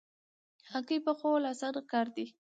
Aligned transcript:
هګۍ 0.71 0.99
پخول 1.05 1.43
اسانه 1.51 1.81
کار 1.91 2.07
دی 2.15 2.25